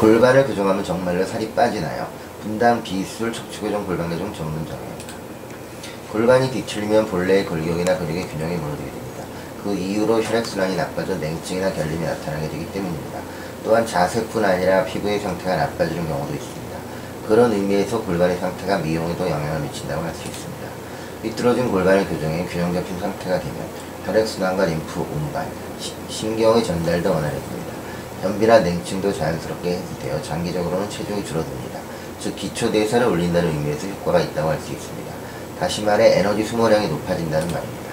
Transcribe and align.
골반을 0.00 0.46
교정하면 0.46 0.82
정말로 0.82 1.22
살이 1.26 1.50
빠지나요? 1.50 2.06
분당 2.42 2.82
비술 2.82 3.30
척추교정 3.34 3.84
골반교정 3.84 4.32
전문점입니다. 4.32 5.14
골반이 6.10 6.50
뒤틀리면 6.50 7.06
본래의 7.10 7.44
골격이나 7.44 7.98
근육의 7.98 8.26
균형이 8.28 8.56
무너지게 8.56 8.90
됩니다. 8.90 9.24
그 9.62 9.74
이후로 9.74 10.22
혈액순환이 10.22 10.74
나빠져 10.76 11.16
냉증이나 11.16 11.70
결림이 11.74 12.02
나타나게 12.02 12.48
되기 12.48 12.72
때문입니다. 12.72 13.18
또한 13.62 13.86
자세뿐 13.86 14.42
아니라 14.42 14.84
피부의 14.86 15.20
상태가 15.20 15.54
나빠지는 15.56 16.08
경우도 16.08 16.32
있습니다. 16.32 16.78
그런 17.28 17.52
의미에서 17.52 18.00
골반의 18.00 18.38
상태가 18.38 18.78
미용에도 18.78 19.28
영향을 19.28 19.60
미친다고 19.60 20.02
할 20.02 20.14
수 20.14 20.22
있습니다. 20.26 20.60
삐뚤어진 21.22 21.70
골반을 21.70 22.08
교정해 22.08 22.46
균형 22.46 22.72
잡힌 22.72 22.98
상태가 22.98 23.38
되면 23.38 23.54
혈액순환과 24.06 24.64
림프, 24.64 25.00
운반, 25.00 25.46
시- 25.78 25.92
신경의 26.08 26.64
전달도 26.64 27.10
원활해집니다. 27.10 27.69
변비나 28.22 28.60
냉증도 28.60 29.12
자연스럽게 29.12 29.70
해소되어 29.70 30.22
장기적으로는 30.22 30.90
체중이 30.90 31.24
줄어듭니다. 31.24 31.80
즉 32.20 32.36
기초 32.36 32.70
대사를 32.70 33.06
올린다는 33.06 33.48
의미에서 33.48 33.86
효과가 33.88 34.20
있다고 34.20 34.50
할 34.50 34.58
수 34.60 34.72
있습니다. 34.72 35.10
다시 35.58 35.82
말해 35.82 36.18
에너지 36.18 36.44
소모량이 36.44 36.88
높아진다는 36.88 37.48
말입니다. 37.48 37.90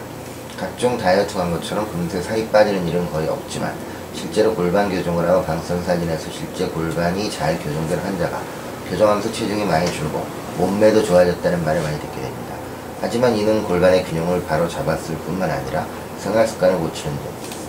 각종 0.60 0.98
다이어트 0.98 1.34
광고처럼 1.36 1.90
금세 1.92 2.22
살이 2.22 2.48
빠지는 2.48 2.88
일은 2.88 3.10
거의 3.12 3.28
없지만 3.28 3.74
실제로 4.14 4.54
골반 4.56 4.90
교정을 4.90 5.28
하고 5.30 5.44
방송 5.44 5.82
사진에서 5.84 6.32
실제 6.32 6.66
골반이 6.68 7.30
잘 7.30 7.58
교정된 7.60 8.00
환자가 8.00 8.42
교정하면서 8.90 9.32
체중이 9.32 9.66
많이 9.66 9.90
줄고 9.92 10.26
몸매도 10.58 11.04
좋아졌다는 11.04 11.64
말을 11.64 11.82
많이 11.82 12.00
듣게 12.00 12.22
됩니다. 12.22 12.56
하지만 13.00 13.36
이는 13.36 13.64
골반의 13.64 14.04
균형을 14.06 14.44
바로 14.46 14.68
잡았을 14.68 15.16
뿐만 15.18 15.50
아니라 15.52 15.86
생활 16.20 16.48
습관을 16.48 16.78
고치는 16.80 17.16
등 17.16 17.24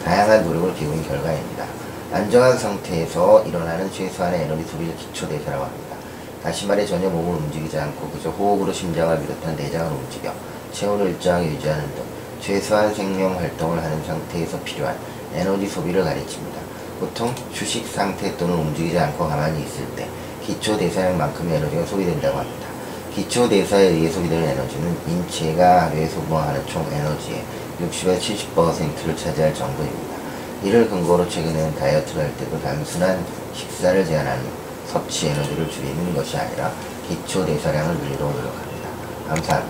다양한 0.04 0.44
노력을 0.44 0.74
기울인 0.74 1.06
결과입니다. 1.06 1.64
안정한 2.10 2.56
상태에서 2.56 3.44
일어나는 3.44 3.92
최소한의 3.92 4.44
에너지 4.44 4.64
소비를 4.64 4.96
기초 4.96 5.28
대사라고 5.28 5.64
합니다. 5.64 5.94
다시 6.42 6.66
말해 6.66 6.86
전혀 6.86 7.10
몸을 7.10 7.34
움직이지 7.42 7.78
않고 7.78 8.08
그저 8.08 8.30
호흡으로 8.30 8.72
심장을 8.72 9.20
비롯한 9.20 9.54
내장을 9.56 9.92
움직여 9.92 10.32
체온을 10.72 11.08
일정하게 11.08 11.48
유지하는 11.48 11.84
등 11.94 12.02
최소한 12.40 12.94
생명 12.94 13.36
활동을 13.36 13.82
하는 13.82 14.02
상태에서 14.04 14.58
필요한 14.60 14.96
에너지 15.34 15.66
소비를 15.66 16.02
가리킵니다. 16.02 16.98
보통 16.98 17.34
휴식 17.52 17.86
상태 17.86 18.34
또는 18.38 18.54
움직이지 18.54 18.98
않고 18.98 19.28
가만히 19.28 19.62
있을 19.64 19.84
때 19.94 20.08
기초 20.42 20.78
대사량만큼의 20.78 21.56
에너지가 21.58 21.84
소비된다고 21.84 22.38
합니다. 22.38 22.68
기초 23.14 23.46
대사에 23.46 23.88
의해 23.88 24.10
소비되는 24.10 24.48
에너지는 24.48 24.96
인체가 25.06 25.82
하루에 25.82 26.06
소모하는 26.06 26.66
총 26.68 26.86
에너지의 26.90 27.44
60에서 27.82 28.18
70%를 28.18 29.14
차지할 29.14 29.52
정도입니다. 29.52 30.17
이를 30.62 30.88
근거로 30.88 31.28
최근에는 31.28 31.74
다이어트를 31.76 32.22
할 32.24 32.36
때도 32.36 32.60
단순한 32.60 33.24
식사를 33.54 34.04
제한하는 34.04 34.44
섭취 34.86 35.28
에너지를 35.28 35.70
줄이는 35.70 36.14
것이 36.14 36.36
아니라 36.36 36.72
기초 37.08 37.44
대사량을 37.44 37.96
늘리도록 37.98 38.32
노력합니다. 38.34 38.88
감사합니다. 39.28 39.66